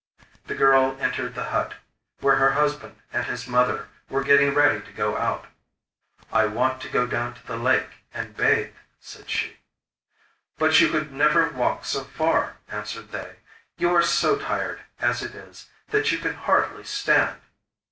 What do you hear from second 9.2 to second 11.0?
she. 'But you